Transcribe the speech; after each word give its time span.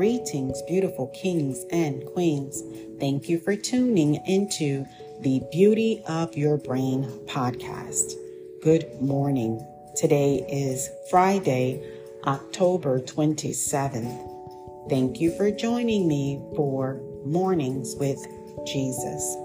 Greetings, 0.00 0.62
beautiful 0.62 1.08
kings 1.08 1.66
and 1.70 2.06
queens. 2.14 2.62
Thank 2.98 3.28
you 3.28 3.38
for 3.38 3.54
tuning 3.54 4.14
into 4.24 4.86
the 5.20 5.42
Beauty 5.52 6.02
of 6.08 6.34
Your 6.34 6.56
Brain 6.56 7.04
podcast. 7.26 8.14
Good 8.62 8.98
morning. 8.98 9.62
Today 9.94 10.36
is 10.48 10.88
Friday, 11.10 11.86
October 12.26 12.98
27th. 13.00 14.88
Thank 14.88 15.20
you 15.20 15.36
for 15.36 15.50
joining 15.50 16.08
me 16.08 16.40
for 16.56 16.98
Mornings 17.26 17.94
with 17.96 18.26
Jesus. 18.66 19.36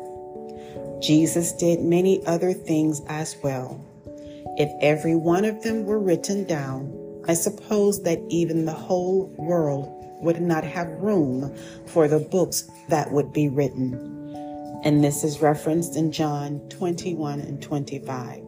Jesus 1.01 1.51
did 1.51 1.81
many 1.81 2.25
other 2.25 2.53
things 2.53 3.01
as 3.09 3.35
well. 3.43 3.83
If 4.57 4.71
every 4.79 5.17
one 5.17 5.43
of 5.43 5.63
them 5.63 5.83
were 5.83 5.99
written 5.99 6.45
down, 6.45 7.23
I 7.27 7.34
suppose 7.34 8.03
that 8.03 8.22
even 8.30 8.63
the 8.63 8.72
whole 8.72 9.26
world 9.35 9.95
would 10.21 10.41
not 10.41 10.63
have 10.63 10.87
room 11.01 11.55
for 11.85 12.07
the 12.07 12.19
books 12.19 12.69
that 12.89 13.11
would 13.11 13.31
be 13.33 13.49
written. 13.49 13.93
And 14.83 15.03
this 15.03 15.23
is 15.23 15.41
referenced 15.41 15.95
in 15.95 16.11
John 16.11 16.59
21 16.69 17.39
and 17.41 17.61
25. 17.61 18.43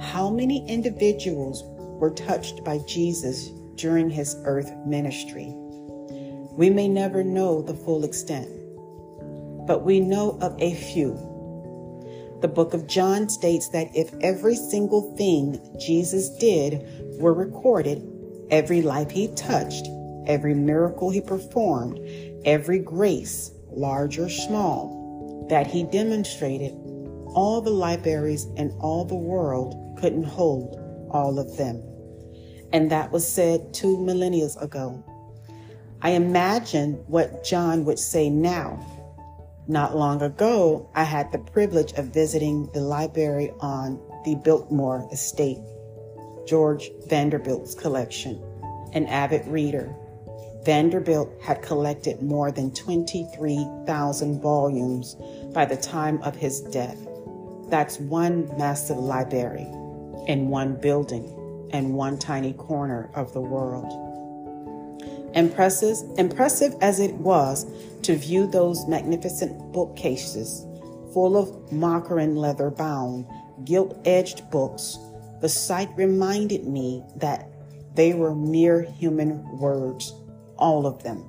How 0.00 0.30
many 0.30 0.68
individuals 0.68 1.62
were 2.00 2.10
touched 2.10 2.64
by 2.64 2.78
Jesus 2.86 3.48
during 3.76 4.10
his 4.10 4.36
earth 4.44 4.72
ministry? 4.86 5.52
We 6.52 6.70
may 6.70 6.88
never 6.88 7.24
know 7.24 7.62
the 7.62 7.74
full 7.74 8.04
extent, 8.04 8.48
but 9.66 9.84
we 9.84 10.00
know 10.00 10.38
of 10.40 10.60
a 10.60 10.74
few 10.74 11.32
the 12.42 12.48
book 12.48 12.74
of 12.74 12.88
John 12.88 13.28
states 13.28 13.68
that 13.68 13.88
if 13.94 14.12
every 14.20 14.56
single 14.56 15.16
thing 15.16 15.60
Jesus 15.78 16.28
did 16.28 16.84
were 17.20 17.32
recorded, 17.32 18.04
every 18.50 18.82
life 18.82 19.10
he 19.10 19.28
touched, 19.28 19.86
every 20.26 20.54
miracle 20.54 21.10
he 21.10 21.20
performed, 21.20 21.98
every 22.44 22.78
grace, 22.78 23.52
large 23.70 24.18
or 24.18 24.28
small, 24.28 25.46
that 25.48 25.66
he 25.66 25.84
demonstrated, 25.84 26.72
all 27.34 27.60
the 27.60 27.70
libraries 27.70 28.46
in 28.56 28.70
all 28.80 29.04
the 29.04 29.14
world 29.14 29.74
couldn't 30.00 30.24
hold 30.24 30.78
all 31.10 31.38
of 31.38 31.56
them. 31.56 31.82
And 32.72 32.90
that 32.90 33.12
was 33.12 33.26
said 33.26 33.72
two 33.74 33.98
millennia 33.98 34.48
ago. 34.60 35.02
I 36.00 36.10
imagine 36.10 36.94
what 37.06 37.44
John 37.44 37.84
would 37.84 37.98
say 37.98 38.28
now 38.28 38.92
not 39.68 39.96
long 39.96 40.22
ago, 40.22 40.90
I 40.94 41.04
had 41.04 41.30
the 41.30 41.38
privilege 41.38 41.92
of 41.92 42.06
visiting 42.06 42.68
the 42.72 42.80
library 42.80 43.52
on 43.60 44.00
the 44.24 44.34
Biltmore 44.34 45.08
Estate, 45.12 45.60
George 46.46 46.90
Vanderbilt's 47.06 47.74
collection. 47.74 48.42
An 48.92 49.06
avid 49.06 49.46
reader, 49.46 49.94
Vanderbilt 50.64 51.30
had 51.42 51.62
collected 51.62 52.22
more 52.22 52.52
than 52.52 52.72
23,000 52.72 54.40
volumes 54.40 55.16
by 55.52 55.64
the 55.64 55.76
time 55.76 56.22
of 56.22 56.36
his 56.36 56.60
death. 56.60 56.98
That's 57.68 57.98
one 57.98 58.50
massive 58.56 58.98
library 58.98 59.66
in 60.28 60.48
one 60.48 60.76
building 60.76 61.68
and 61.72 61.94
one 61.94 62.18
tiny 62.18 62.52
corner 62.52 63.10
of 63.14 63.32
the 63.32 63.40
world. 63.40 63.90
Impressive, 65.34 65.96
impressive 66.18 66.74
as 66.80 67.00
it 67.00 67.14
was 67.14 67.66
to 68.02 68.16
view 68.16 68.46
those 68.46 68.86
magnificent 68.86 69.72
bookcases 69.72 70.66
full 71.12 71.36
of 71.36 71.72
and 71.72 72.38
leather 72.38 72.70
bound, 72.70 73.26
gilt 73.64 73.98
edged 74.04 74.50
books, 74.50 74.98
the 75.40 75.48
sight 75.48 75.90
reminded 75.96 76.66
me 76.66 77.02
that 77.16 77.48
they 77.94 78.14
were 78.14 78.34
mere 78.34 78.82
human 78.82 79.58
words, 79.58 80.14
all 80.62 80.86
of 80.86 81.02
them. 81.02 81.24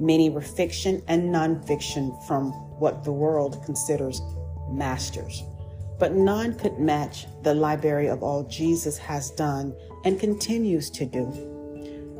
Many 0.00 0.28
were 0.28 0.40
fiction 0.40 1.00
and 1.06 1.32
nonfiction 1.32 2.20
from 2.26 2.50
what 2.80 3.04
the 3.04 3.12
world 3.12 3.62
considers 3.64 4.20
masters. 4.68 5.44
But 6.00 6.14
none 6.14 6.58
could 6.58 6.80
match 6.80 7.26
the 7.42 7.54
library 7.54 8.08
of 8.08 8.24
all 8.24 8.42
Jesus 8.42 8.98
has 8.98 9.30
done 9.30 9.72
and 10.04 10.18
continues 10.18 10.90
to 10.90 11.06
do. 11.06 11.26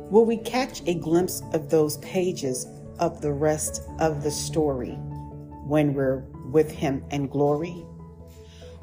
Will 0.09 0.23
we 0.23 0.37
catch 0.37 0.81
a 0.87 0.93
glimpse 0.93 1.43
of 1.51 1.69
those 1.69 1.97
pages 1.97 2.65
of 2.99 3.21
the 3.21 3.33
rest 3.33 3.81
of 3.99 4.23
the 4.23 4.31
story 4.31 4.91
when 5.67 5.93
we're 5.93 6.23
with 6.51 6.71
Him 6.71 7.03
in 7.11 7.27
glory? 7.27 7.85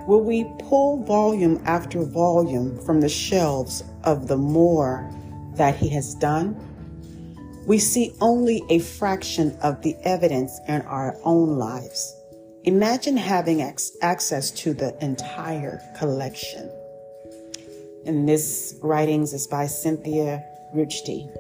Will 0.06 0.22
we 0.22 0.44
pull 0.58 1.04
volume 1.04 1.62
after 1.64 2.04
volume 2.04 2.78
from 2.84 3.00
the 3.00 3.08
shelves 3.08 3.82
of 4.04 4.28
the 4.28 4.36
more 4.36 5.10
that 5.54 5.76
He 5.76 5.88
has 5.90 6.14
done? 6.16 6.54
We 7.66 7.78
see 7.78 8.12
only 8.20 8.62
a 8.68 8.80
fraction 8.80 9.56
of 9.62 9.82
the 9.82 9.96
evidence 10.02 10.58
in 10.66 10.82
our 10.82 11.16
own 11.22 11.58
lives. 11.58 12.16
Imagine 12.64 13.16
having 13.16 13.62
access 13.62 14.50
to 14.50 14.74
the 14.74 14.96
entire 15.04 15.80
collection. 15.96 16.70
And 18.04 18.28
this 18.28 18.76
writings 18.82 19.32
is 19.32 19.46
by 19.46 19.66
Cynthia 19.66 20.44
Ruchti. 20.74 21.30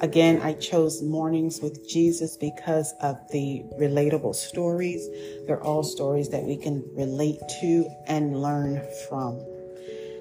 Again, 0.00 0.42
I 0.42 0.52
chose 0.54 1.02
Mornings 1.02 1.60
with 1.62 1.88
Jesus 1.88 2.36
because 2.36 2.92
of 3.00 3.16
the 3.30 3.64
relatable 3.80 4.34
stories. 4.34 5.08
They're 5.46 5.62
all 5.62 5.82
stories 5.82 6.28
that 6.30 6.42
we 6.42 6.56
can 6.56 6.84
relate 6.94 7.40
to 7.60 7.88
and 8.06 8.42
learn 8.42 8.82
from. 9.08 9.40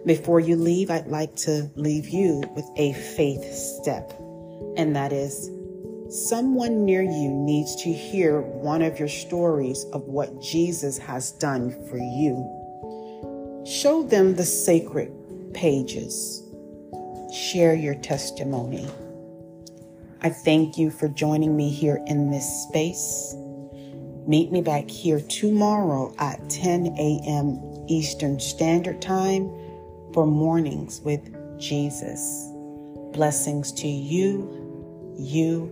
Before 0.05 0.39
you 0.39 0.55
leave, 0.55 0.89
I'd 0.91 1.07
like 1.07 1.35
to 1.37 1.69
leave 1.75 2.07
you 2.07 2.43
with 2.55 2.65
a 2.77 2.93
faith 2.93 3.43
step, 3.51 4.13
and 4.77 4.95
that 4.95 5.13
is 5.13 5.49
someone 6.09 6.85
near 6.85 7.01
you 7.01 7.29
needs 7.29 7.75
to 7.83 7.91
hear 7.91 8.41
one 8.41 8.81
of 8.81 8.99
your 8.99 9.07
stories 9.07 9.85
of 9.93 10.03
what 10.03 10.41
Jesus 10.41 10.97
has 10.97 11.31
done 11.31 11.71
for 11.89 11.97
you. 11.97 13.63
Show 13.65 14.03
them 14.03 14.35
the 14.35 14.45
sacred 14.45 15.11
pages 15.53 16.45
share 17.35 17.75
your 17.75 17.95
testimony. 17.95 18.87
I 20.21 20.29
thank 20.29 20.77
you 20.77 20.89
for 20.89 21.07
joining 21.09 21.55
me 21.55 21.69
here 21.69 22.01
in 22.07 22.31
this 22.31 22.65
space. 22.67 23.35
Meet 24.27 24.51
me 24.51 24.61
back 24.61 24.89
here 24.89 25.19
tomorrow 25.19 26.15
at 26.17 26.49
10 26.49 26.95
a.m. 26.97 27.85
Eastern 27.87 28.39
Standard 28.39 29.01
Time 29.01 29.51
for 30.13 30.25
Mornings 30.25 31.01
with 31.01 31.21
Jesus. 31.59 32.54
Blessings 33.15 33.71
to 33.71 33.87
you, 33.87 35.15
you, 35.17 35.71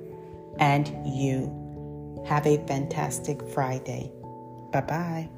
and 0.59 0.87
you. 1.05 2.23
Have 2.25 2.47
a 2.47 2.65
fantastic 2.67 3.45
Friday. 3.49 4.13
Bye 4.71 4.81
bye. 4.81 5.29